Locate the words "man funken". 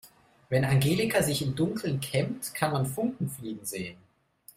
2.71-3.29